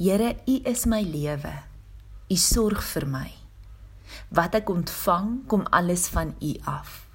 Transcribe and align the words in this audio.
Here, 0.00 0.36
U 0.46 0.60
is 0.62 0.84
my 0.86 1.02
lewe. 1.02 1.52
U 2.30 2.36
sorg 2.38 2.84
vir 2.86 3.02
my. 3.10 3.32
Wat 4.30 4.54
ek 4.54 4.68
ontvang, 4.70 5.32
kom 5.50 5.64
alles 5.74 6.04
van 6.14 6.36
U 6.38 6.52
af. 6.70 7.08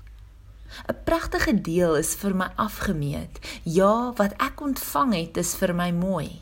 'n 0.91 0.97
Pragtige 1.07 1.53
deel 1.63 1.95
is 1.95 2.11
vir 2.19 2.35
my 2.35 2.49
afgemeet. 2.59 3.39
Ja, 3.63 4.11
wat 4.19 4.35
ek 4.35 4.59
ontvang 4.59 5.15
het, 5.15 5.37
is 5.37 5.55
vir 5.55 5.71
my 5.71 5.91
mooi. 5.95 6.41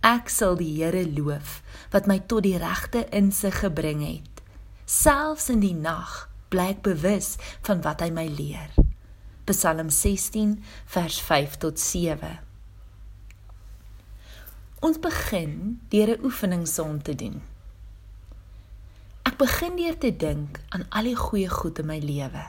Ek 0.00 0.32
sal 0.32 0.56
die 0.56 0.72
Here 0.80 1.04
loof 1.04 1.60
wat 1.92 2.08
my 2.08 2.18
tot 2.24 2.48
die 2.48 2.56
regte 2.56 3.04
insig 3.12 3.60
gebring 3.60 4.00
het. 4.06 4.40
Selfs 4.86 5.52
in 5.52 5.60
die 5.60 5.76
nag 5.76 6.30
bly 6.48 6.72
ek 6.78 6.82
bewus 6.82 7.36
van 7.60 7.84
wat 7.84 8.00
hy 8.00 8.08
my 8.08 8.24
leer. 8.24 8.72
Psalm 9.44 9.90
16 9.90 10.62
vers 10.86 11.20
5 11.20 11.60
tot 11.60 11.76
7. 11.76 12.45
Ons 14.86 15.00
begin 15.02 15.80
deur 15.90 16.10
'n 16.14 16.24
oefening 16.24 16.66
saam 16.68 17.02
te 17.02 17.14
doen. 17.14 17.42
Ek 19.26 19.36
begin 19.36 19.74
deur 19.76 19.98
te 19.98 20.16
dink 20.16 20.60
aan 20.68 20.86
al 20.88 21.08
die 21.10 21.16
goeie 21.16 21.48
goed 21.48 21.78
in 21.78 21.86
my 21.86 21.98
lewe. 21.98 22.44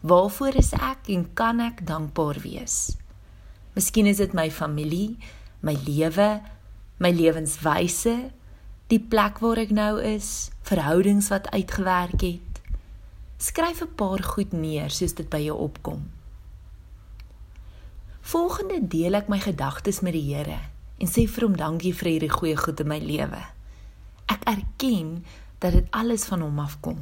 Waarvoor 0.00 0.56
is 0.56 0.72
ek 0.72 1.12
en 1.12 1.26
kan 1.34 1.60
ek 1.60 1.84
dankbaar 1.86 2.40
wees? 2.40 2.96
Miskien 3.74 4.06
is 4.06 4.16
dit 4.16 4.32
my 4.32 4.50
familie, 4.50 5.18
my 5.60 5.76
lewe, 5.84 6.40
my 6.96 7.10
lewenswyse, 7.10 8.32
die 8.86 9.00
plek 9.00 9.38
waar 9.38 9.58
ek 9.58 9.70
nou 9.70 10.00
is, 10.00 10.50
verhoudings 10.62 11.28
wat 11.28 11.50
uitgewerk 11.50 12.20
het. 12.20 12.52
Skryf 13.36 13.82
'n 13.82 13.94
paar 13.94 14.22
goed 14.22 14.52
neer 14.52 14.90
soos 14.90 15.12
dit 15.12 15.28
by 15.28 15.44
jou 15.44 15.58
opkom. 15.58 16.10
Volgende 18.20 18.80
deel 18.80 19.14
ek 19.14 19.28
my 19.28 19.38
gedagtes 19.38 20.00
met 20.00 20.12
die 20.12 20.34
Here 20.34 20.71
en 20.98 21.08
sê 21.08 21.26
vir 21.26 21.46
hom 21.46 21.56
dankie 21.56 21.92
vir 21.92 22.10
hierdie 22.12 22.32
goeie 22.32 22.56
goed 22.56 22.80
in 22.80 22.88
my 22.88 22.98
lewe. 23.02 23.40
Ek 24.28 24.44
erken 24.48 25.24
dat 25.62 25.72
dit 25.72 25.86
alles 25.90 26.24
van 26.30 26.42
hom 26.42 26.58
afkom. 26.58 27.00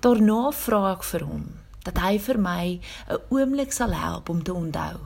Daarna 0.00 0.50
vra 0.56 0.92
ek 0.94 1.04
vir 1.04 1.26
hom 1.28 1.46
dat 1.84 1.98
hy 2.00 2.18
vir 2.18 2.38
my 2.38 2.80
'n 3.08 3.20
oomblik 3.30 3.72
sal 3.72 3.92
help 3.92 4.28
om 4.28 4.42
te 4.42 4.52
onthou. 4.52 4.98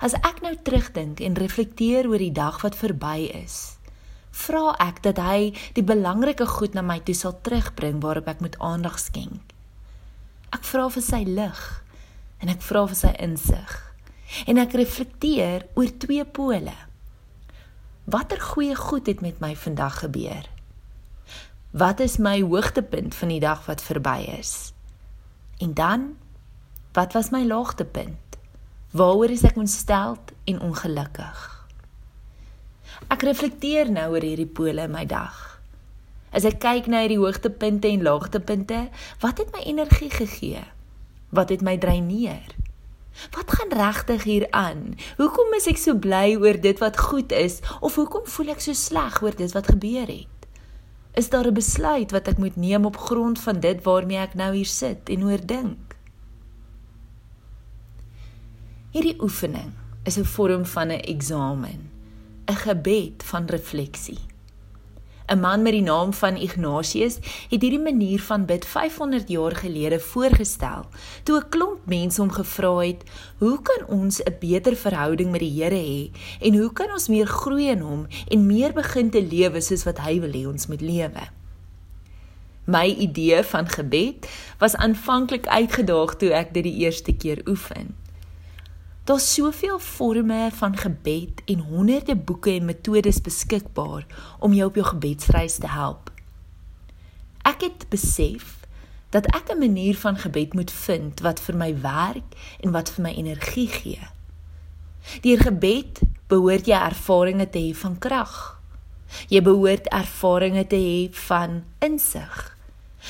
As 0.00 0.14
ek 0.14 0.40
nou 0.42 0.56
terugdink 0.56 1.20
en 1.20 1.34
reflekteer 1.34 2.08
oor 2.08 2.18
die 2.18 2.32
dag 2.32 2.60
wat 2.62 2.76
verby 2.76 3.30
is, 3.44 3.78
vra 4.30 4.74
ek 4.80 5.02
dat 5.02 5.18
hy 5.18 5.52
die 5.74 5.84
belangrike 5.84 6.46
goed 6.46 6.74
na 6.74 6.82
my 6.82 6.98
toe 7.00 7.14
sal 7.14 7.36
terugbring 7.42 8.00
waarop 8.00 8.28
ek 8.28 8.40
moet 8.40 8.58
aandag 8.58 8.98
skenk. 8.98 9.52
Ek 10.52 10.64
vra 10.64 10.88
vir 10.88 11.02
sy 11.02 11.22
lig 11.24 11.84
en 12.40 12.48
ek 12.48 12.62
vra 12.62 12.86
vir 12.86 12.96
sy 12.96 13.12
insig. 13.18 13.91
En 14.46 14.58
ek 14.58 14.72
reflekteer 14.78 15.66
oor 15.74 15.90
twee 15.98 16.24
pole. 16.24 16.74
Watter 18.04 18.40
goeie 18.40 18.74
goed 18.76 19.06
het 19.06 19.20
met 19.20 19.38
my 19.40 19.54
vandag 19.56 19.98
gebeur? 20.02 20.48
Wat 21.70 22.00
is 22.00 22.16
my 22.16 22.42
hoogtepunt 22.42 23.14
van 23.14 23.28
die 23.32 23.40
dag 23.40 23.64
wat 23.66 23.82
verby 23.82 24.18
is? 24.38 24.72
En 25.58 25.74
dan 25.74 26.16
wat 26.92 27.12
was 27.12 27.30
my 27.30 27.44
laagtepunt? 27.46 28.36
Waaroor 28.92 29.30
is 29.32 29.44
ek 29.48 29.56
ontsteld 29.56 30.34
en 30.44 30.60
ongelukkig? 30.60 31.38
Ek 33.08 33.24
reflekteer 33.24 33.88
nou 33.88 34.10
oor 34.12 34.24
hierdie 34.24 34.48
pole 34.48 34.84
in 34.84 34.92
my 34.92 35.06
dag. 35.08 35.38
As 36.32 36.44
ek 36.48 36.60
kyk 36.60 36.88
na 36.92 37.00
hierdie 37.04 37.20
hoogtepunte 37.20 37.88
en 37.88 38.04
laagtepunte, 38.04 38.88
wat 39.24 39.40
het 39.40 39.52
my 39.56 39.64
energie 39.68 40.10
gegee? 40.12 40.64
Wat 41.32 41.48
het 41.48 41.64
my 41.64 41.78
dreineer? 41.80 42.52
Wat 43.30 43.52
gaan 43.52 43.72
regtig 43.72 44.22
hier 44.22 44.46
aan? 44.50 44.94
Hoekom 45.16 45.54
is 45.54 45.66
ek 45.66 45.78
so 45.78 45.96
bly 45.98 46.36
oor 46.40 46.60
dit 46.60 46.78
wat 46.78 46.98
goed 46.98 47.32
is 47.32 47.60
of 47.80 47.94
hoekom 47.94 48.26
voel 48.26 48.52
ek 48.54 48.60
so 48.60 48.72
sleg 48.72 49.22
oor 49.22 49.36
dit 49.36 49.52
wat 49.52 49.70
gebeur 49.74 50.08
het? 50.08 50.48
Is 51.14 51.28
daar 51.28 51.46
'n 51.46 51.54
besluit 51.54 52.10
wat 52.10 52.28
ek 52.28 52.38
moet 52.38 52.56
neem 52.56 52.84
op 52.84 52.96
grond 52.96 53.40
van 53.40 53.60
dit 53.60 53.82
waarmee 53.84 54.18
ek 54.18 54.34
nou 54.34 54.54
hier 54.54 54.66
sit 54.66 55.08
en 55.08 55.24
oor 55.24 55.46
dink? 55.46 55.96
Hierdie 58.92 59.20
oefening 59.20 59.72
is 60.04 60.18
'n 60.18 60.24
vorm 60.24 60.64
van 60.66 60.88
'n 60.88 61.00
eksamen. 61.00 61.90
'n 62.46 62.56
gebed 62.56 63.22
van 63.22 63.46
refleksie. 63.46 64.31
'n 65.26 65.40
Man 65.40 65.62
met 65.62 65.72
die 65.72 65.82
naam 65.82 66.12
van 66.12 66.36
Ignatius 66.36 67.14
het 67.48 67.62
hierdie 67.62 67.78
manier 67.78 68.20
van 68.20 68.44
bid 68.44 68.64
500 68.66 69.28
jaar 69.28 69.56
gelede 69.56 70.00
voorgestel 70.00 70.86
toe 71.22 71.38
'n 71.38 71.48
klomp 71.48 71.86
mense 71.86 72.20
hom 72.20 72.30
gevra 72.30 72.78
het: 72.78 73.02
"Hoe 73.38 73.62
kan 73.62 73.86
ons 73.88 74.22
'n 74.22 74.36
beter 74.40 74.76
verhouding 74.76 75.30
met 75.30 75.40
die 75.40 75.62
Here 75.62 75.74
hê 75.74 76.10
en 76.40 76.58
hoe 76.58 76.72
kan 76.72 76.92
ons 76.92 77.08
meer 77.08 77.26
groei 77.26 77.68
in 77.68 77.80
hom 77.80 78.06
en 78.28 78.46
meer 78.46 78.72
begin 78.72 79.10
te 79.10 79.22
lewe 79.22 79.60
soos 79.60 79.84
wat 79.84 79.98
hy 79.98 80.20
wil 80.20 80.32
hê 80.32 80.46
ons 80.46 80.66
moet 80.66 80.80
lewe?" 80.80 81.24
My 82.64 82.86
idee 82.86 83.42
van 83.42 83.68
gebed 83.68 84.28
was 84.58 84.76
aanvanklik 84.76 85.46
uitgedaag 85.46 86.14
toe 86.16 86.30
ek 86.30 86.54
dit 86.54 86.62
die 86.62 86.76
eerste 86.86 87.12
keer 87.12 87.42
oefen. 87.48 88.01
Daar's 89.04 89.34
soveel 89.34 89.78
forme 89.78 90.50
van 90.52 90.76
gebed 90.76 91.42
en 91.44 91.58
honderde 91.58 92.16
boeke 92.16 92.50
en 92.50 92.64
metodes 92.64 93.20
beskikbaar 93.20 94.06
om 94.38 94.52
jou 94.52 94.68
op 94.68 94.74
jou 94.74 94.86
gebedsreis 94.86 95.56
te 95.58 95.66
help. 95.66 96.12
Ek 97.42 97.64
het 97.66 97.88
besef 97.90 98.60
dat 99.10 99.26
ek 99.26 99.50
'n 99.50 99.58
manier 99.58 99.96
van 99.96 100.16
gebed 100.16 100.54
moet 100.54 100.70
vind 100.70 101.20
wat 101.20 101.40
vir 101.40 101.56
my 101.56 101.80
werk 101.80 102.30
en 102.60 102.70
wat 102.70 102.90
vir 102.90 103.02
my 103.02 103.10
energie 103.10 103.68
gee. 103.68 104.00
Deur 105.20 105.38
gebed 105.38 106.00
behoort 106.26 106.66
jy 106.66 106.78
ervarings 106.78 107.50
te 107.50 107.58
hê 107.58 107.74
van 107.74 107.98
krag. 107.98 108.60
Jy 109.28 109.42
behoort 109.42 109.86
ervarings 109.88 110.68
te 110.68 110.76
hê 110.76 111.12
van 111.26 111.64
insig. 111.78 112.56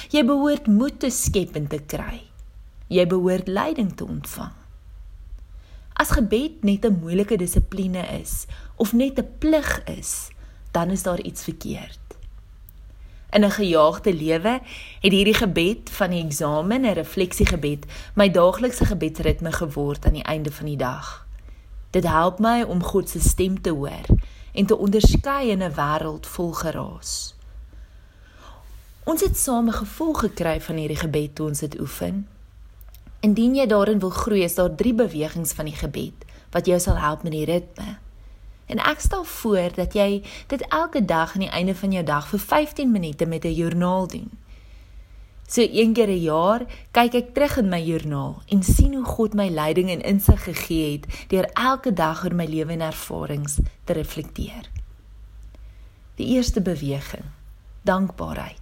Jy 0.08 0.24
behoort 0.24 0.66
moed 0.66 1.00
te 1.00 1.10
skep 1.10 1.56
en 1.56 1.66
te 1.66 1.78
kry. 1.78 2.22
Jy 2.88 3.06
behoort 3.06 3.48
leiding 3.48 3.96
te 3.96 4.04
ontvang. 4.04 4.61
As 6.02 6.10
gebed 6.10 6.64
net 6.66 6.84
'n 6.84 6.98
moeilike 6.98 7.36
dissipline 7.38 8.02
is 8.20 8.46
of 8.76 8.92
net 8.92 9.18
'n 9.18 9.28
plig 9.38 9.84
is, 9.84 10.30
dan 10.70 10.90
is 10.90 11.02
daar 11.02 11.20
iets 11.20 11.42
verkeerd. 11.42 12.06
In 13.30 13.44
'n 13.44 13.50
gejaagde 13.50 14.14
lewe 14.14 14.60
het 15.00 15.12
hierdie 15.12 15.34
gebed 15.34 15.90
van 15.90 16.10
die 16.10 16.24
eksamen, 16.24 16.82
'n 16.82 16.92
refleksiegebed, 16.92 17.86
my 18.14 18.30
daaglikse 18.30 18.84
gebedsritme 18.84 19.52
geword 19.52 20.06
aan 20.06 20.12
die 20.12 20.22
einde 20.22 20.52
van 20.52 20.66
die 20.66 20.76
dag. 20.76 21.26
Dit 21.90 22.04
help 22.04 22.38
my 22.38 22.62
om 22.62 22.82
God 22.82 23.08
se 23.08 23.20
stem 23.20 23.60
te 23.60 23.70
hoor 23.70 24.06
en 24.52 24.66
te 24.66 24.76
onderskei 24.76 25.50
in 25.50 25.62
'n 25.62 25.74
wêreld 25.74 26.26
vol 26.26 26.52
geraas. 26.52 27.34
Ons 29.04 29.20
het 29.20 29.36
same 29.36 29.72
gevolg 29.72 30.18
gekry 30.20 30.60
van 30.60 30.76
hierdie 30.76 31.02
gebed 31.06 31.34
toe 31.34 31.46
ons 31.46 31.58
dit 31.58 31.80
oefen. 31.80 32.26
Indien 33.22 33.54
jy 33.54 33.66
daarin 33.70 34.00
wil 34.02 34.10
groei, 34.10 34.42
is 34.42 34.56
daar 34.58 34.74
drie 34.74 34.94
bewegings 34.94 35.52
van 35.54 35.68
die 35.70 35.78
gebed 35.78 36.26
wat 36.52 36.66
jou 36.68 36.76
sal 36.82 36.98
help 37.00 37.22
met 37.22 37.32
die 37.32 37.46
ritme. 37.48 37.96
En 38.66 38.80
ek 38.82 39.00
stel 39.00 39.24
voor 39.24 39.72
dat 39.76 39.94
jy 39.96 40.22
dit 40.50 40.62
elke 40.68 41.04
dag 41.04 41.34
aan 41.34 41.46
die 41.46 41.54
einde 41.54 41.74
van 41.74 41.94
jou 41.94 42.02
dag 42.04 42.26
vir 42.28 42.42
15 42.42 42.90
minute 42.92 43.26
met 43.26 43.44
'n 43.44 43.54
joernaal 43.54 44.06
doen. 44.06 44.30
So 45.46 45.60
een 45.60 45.92
keer 45.92 46.08
'n 46.08 46.22
jaar 46.22 46.62
kyk 46.90 47.14
ek 47.14 47.34
terug 47.34 47.56
in 47.56 47.68
my 47.68 47.82
joernaal 47.82 48.42
en 48.48 48.62
sien 48.62 48.94
hoe 48.94 49.04
God 49.04 49.34
my 49.34 49.48
leiding 49.48 49.90
en 49.90 50.00
insig 50.00 50.44
gegee 50.44 50.92
het 50.92 51.28
deur 51.28 51.44
elke 51.52 51.92
dag 51.92 52.24
oor 52.24 52.34
my 52.34 52.46
lewe 52.46 52.72
en 52.72 52.80
ervarings 52.80 53.58
te 53.84 53.92
reflekteer. 53.92 54.70
Die 56.14 56.26
eerste 56.26 56.60
beweging: 56.60 57.24
dankbaarheid. 57.82 58.61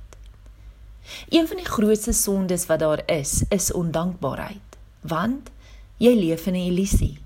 Een 1.28 1.47
van 1.47 1.56
die 1.56 1.66
grootste 1.66 2.12
sondes 2.12 2.66
wat 2.66 2.78
daar 2.78 3.03
is, 3.06 3.43
is 3.48 3.72
ondankbaarheid. 3.72 4.78
Want 5.00 5.50
jy 5.97 6.15
leef 6.15 6.47
in 6.47 6.54
'n 6.54 6.66
illusie. 6.71 7.19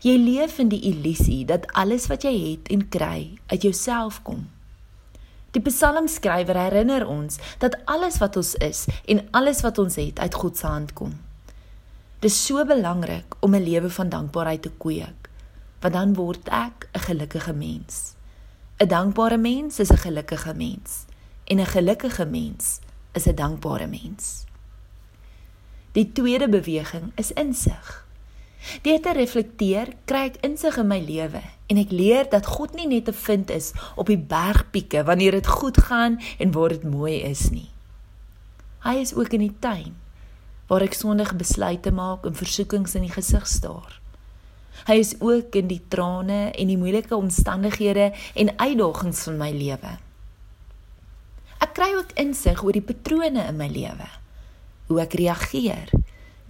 Jy 0.00 0.16
leef 0.16 0.58
in 0.58 0.68
die 0.68 0.80
illusie 0.80 1.44
dat 1.44 1.66
alles 1.72 2.06
wat 2.06 2.22
jy 2.22 2.50
het 2.50 2.68
en 2.68 2.88
kry 2.88 3.38
uit 3.46 3.62
jouself 3.62 4.22
kom. 4.22 4.48
Die 5.50 5.62
psalmskrywer 5.62 6.56
herinner 6.56 7.06
ons 7.06 7.38
dat 7.58 7.76
alles 7.84 8.18
wat 8.18 8.36
ons 8.36 8.54
is 8.54 8.84
en 9.04 9.24
alles 9.30 9.60
wat 9.66 9.78
ons 9.78 9.96
het 9.98 10.18
uit 10.18 10.34
God 10.34 10.56
se 10.56 10.66
hand 10.66 10.92
kom. 10.92 11.16
Dit 12.20 12.30
is 12.30 12.46
so 12.46 12.64
belangrik 12.64 13.34
om 13.40 13.54
'n 13.54 13.64
lewe 13.64 13.90
van 13.90 14.08
dankbaarheid 14.08 14.62
te 14.62 14.70
kweek, 14.78 15.30
want 15.80 15.94
dan 15.94 16.14
word 16.14 16.48
ek 16.48 16.88
'n 16.92 16.98
gelukkige 16.98 17.52
mens. 17.52 18.14
'n 18.78 18.88
Dankbare 18.88 19.38
mens 19.38 19.78
is 19.78 19.90
'n 19.90 19.96
gelukkige 19.96 20.54
mens 20.54 21.04
en 21.44 21.58
'n 21.60 21.66
gelukkige 21.66 22.24
mens 22.24 22.78
is 23.12 23.26
'n 23.26 23.34
dankbare 23.34 23.86
mens. 23.86 24.44
Die 25.92 26.12
tweede 26.12 26.48
beweging 26.48 27.12
is 27.14 27.32
insig. 27.32 28.06
Deur 28.82 29.00
te 29.00 29.12
reflekteer, 29.12 29.88
kry 30.04 30.28
ek 30.28 30.36
insig 30.44 30.76
in 30.76 30.86
my 30.86 31.00
lewe 31.00 31.40
en 31.66 31.78
ek 31.80 31.90
leer 31.90 32.28
dat 32.30 32.46
God 32.46 32.74
nie 32.74 32.86
net 32.86 33.04
te 33.08 33.12
vind 33.12 33.50
is 33.50 33.72
op 33.96 34.06
die 34.06 34.18
bergpieke 34.18 35.04
wanneer 35.08 35.38
dit 35.38 35.46
goed 35.46 35.78
gaan 35.88 36.20
en 36.38 36.52
waar 36.52 36.68
dit 36.68 36.84
mooi 36.84 37.22
is 37.22 37.48
nie. 37.50 37.70
Hy 38.84 38.94
is 39.00 39.14
ook 39.14 39.32
in 39.32 39.46
die 39.48 39.56
tuin 39.58 39.96
waar 40.70 40.84
ek 40.86 40.94
sondige 40.94 41.34
besluite 41.34 41.90
maak 41.90 42.26
en 42.28 42.36
versoekings 42.38 42.94
in 42.94 43.08
die 43.08 43.14
gesig 43.14 43.46
staar. 43.50 43.96
Hy 44.86 45.00
is 45.02 45.16
ook 45.18 45.56
in 45.58 45.66
die 45.66 45.82
trane 45.90 46.52
en 46.54 46.70
die 46.70 46.78
moeilike 46.78 47.16
omstandighede 47.16 48.12
en 48.38 48.52
uitdagings 48.60 49.24
van 49.26 49.40
my 49.40 49.50
lewe. 49.50 49.96
Ek 51.70 51.76
kry 51.78 51.92
ook 51.94 52.16
insig 52.18 52.64
oor 52.66 52.74
die 52.74 52.82
patrone 52.82 53.44
in 53.46 53.54
my 53.54 53.68
lewe. 53.70 54.06
Hoe 54.88 54.96
ek 55.04 55.12
reageer, 55.20 55.92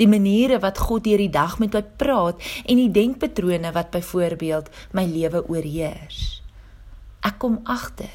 die 0.01 0.07
maniere 0.09 0.57
wat 0.63 0.79
God 0.81 1.05
deur 1.05 1.21
die 1.21 1.29
dag 1.29 1.59
met 1.61 1.75
my 1.77 1.83
praat 2.01 2.41
en 2.65 2.79
die 2.81 2.89
denkpatrone 2.89 3.69
wat 3.77 3.91
byvoorbeeld 3.93 4.71
my 4.97 5.05
lewe 5.05 5.43
oorheers. 5.45 6.41
Ek 7.21 7.37
kom 7.43 7.59
agter. 7.69 8.15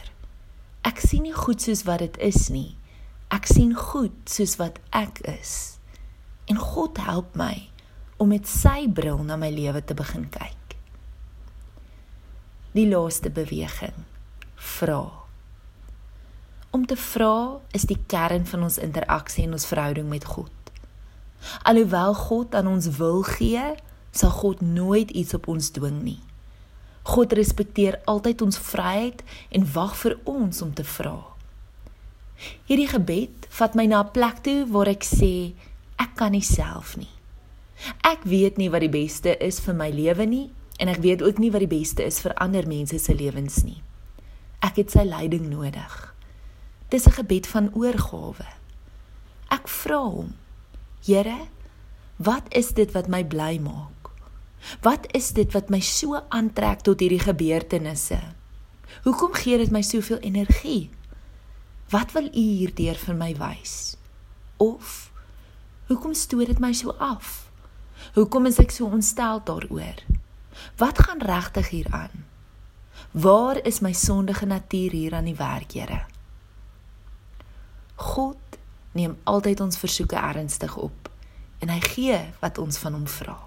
Ek 0.82 0.98
sien 0.98 1.28
nie 1.28 1.36
goed 1.36 1.62
soos 1.62 1.84
wat 1.86 2.02
dit 2.02 2.18
is 2.26 2.48
nie. 2.50 2.72
Ek 3.30 3.46
sien 3.46 3.76
goed 3.78 4.18
soos 4.26 4.56
wat 4.58 4.80
ek 4.90 5.22
is. 5.30 5.78
En 6.50 6.58
God 6.58 6.98
help 7.06 7.38
my 7.38 7.68
om 8.18 8.34
met 8.34 8.50
sy 8.50 8.88
bril 8.90 9.22
na 9.28 9.38
my 9.38 9.52
lewe 9.54 9.84
te 9.86 9.94
begin 9.94 10.26
kyk. 10.34 10.74
Die 12.74 12.88
laaste 12.90 13.30
beweging. 13.30 14.02
Vra. 14.58 15.25
Om 16.76 16.86
te 16.86 16.96
vra 17.00 17.62
is 17.72 17.86
die 17.88 18.02
kern 18.12 18.44
van 18.46 18.66
ons 18.68 18.76
interaksie 18.84 19.46
en 19.46 19.54
ons 19.56 19.68
verhouding 19.70 20.10
met 20.12 20.26
God. 20.28 20.72
Alhoewel 21.64 22.14
God 22.20 22.56
aan 22.56 22.68
ons 22.68 22.90
wil 22.98 23.22
gee, 23.24 23.62
sal 24.12 24.34
God 24.36 24.60
nooit 24.60 25.14
iets 25.16 25.38
op 25.38 25.48
ons 25.48 25.70
dwing 25.72 26.02
nie. 26.04 26.20
God 27.08 27.32
respekteer 27.40 28.02
altyd 28.12 28.42
ons 28.44 28.60
vryheid 28.60 29.22
en 29.56 29.68
wag 29.72 29.94
vir 30.02 30.18
ons 30.28 30.60
om 30.66 30.74
te 30.76 30.84
vra. 30.98 31.14
Hierdie 32.68 32.90
gebed 32.92 33.48
vat 33.60 33.78
my 33.80 33.86
na 33.88 34.02
'n 34.04 34.12
plek 34.12 34.44
toe 34.44 34.66
waar 34.68 34.92
ek 34.92 35.08
sê 35.08 35.54
ek 35.96 36.12
kan 36.16 36.32
nie 36.32 36.44
self 36.44 36.98
nie. 36.98 37.14
Ek 38.04 38.24
weet 38.24 38.58
nie 38.58 38.70
wat 38.70 38.82
die 38.82 38.92
beste 38.92 39.38
is 39.40 39.60
vir 39.60 39.76
my 39.76 39.90
lewe 39.90 40.26
nie 40.26 40.50
en 40.80 40.90
ek 40.90 41.00
weet 41.00 41.22
ook 41.22 41.40
nie 41.40 41.52
wat 41.52 41.64
die 41.64 41.78
beste 41.80 42.04
is 42.04 42.20
vir 42.20 42.34
ander 42.34 42.68
mense 42.68 43.00
se 43.00 43.14
lewens 43.14 43.64
nie. 43.64 43.82
Ek 44.60 44.76
het 44.76 44.92
sy 44.92 45.04
leiding 45.04 45.50
nodig. 45.50 46.15
Dis 46.90 47.08
'n 47.08 47.12
gebed 47.12 47.48
van 47.48 47.74
oorgawe. 47.74 48.48
Ek 49.50 49.68
vra 49.68 50.02
hom: 50.04 50.36
Here, 51.06 51.48
wat 52.16 52.54
is 52.54 52.74
dit 52.74 52.92
wat 52.92 53.08
my 53.08 53.26
bly 53.26 53.58
maak? 53.58 54.10
Wat 54.82 55.08
is 55.14 55.32
dit 55.32 55.52
wat 55.54 55.70
my 55.70 55.80
so 55.80 56.22
aantrek 56.30 56.82
tot 56.82 57.00
hierdie 57.00 57.22
gebeurtenisse? 57.22 58.20
Hoekom 59.04 59.34
gee 59.34 59.58
dit 59.58 59.72
my 59.72 59.82
soveel 59.82 60.18
energie? 60.18 60.90
Wat 61.90 62.12
wil 62.12 62.26
U 62.26 62.46
hierdeur 62.46 62.96
vir 62.96 63.16
my 63.16 63.36
wys? 63.38 63.98
Of 64.58 65.12
hoekom 65.88 66.14
stoot 66.14 66.48
dit 66.48 66.60
my 66.60 66.74
so 66.74 66.96
af? 66.98 67.52
Hoekom 68.14 68.46
is 68.46 68.60
ek 68.60 68.72
so 68.72 68.86
ontstel 68.86 69.42
daaroor? 69.46 70.02
Wat 70.78 71.00
gaan 71.00 71.22
regtig 71.22 71.70
hier 71.70 71.88
aan? 71.92 72.26
Waar 73.12 73.62
is 73.66 73.80
my 73.80 73.94
sondige 73.94 74.46
natuur 74.46 74.92
hier 74.92 75.14
aan 75.14 75.30
die 75.30 75.38
werk, 75.38 75.72
Here? 75.72 76.06
God 77.96 78.60
neem 78.92 79.18
altyd 79.24 79.60
ons 79.60 79.78
versoeke 79.78 80.16
ernstig 80.16 80.76
op 80.78 81.10
en 81.64 81.72
hy 81.72 81.80
gee 81.84 82.20
wat 82.42 82.58
ons 82.62 82.78
van 82.78 82.94
hom 82.98 83.08
vra. 83.08 83.38